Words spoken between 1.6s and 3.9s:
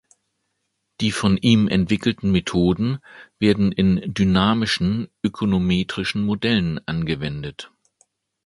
entwickelten Methoden werden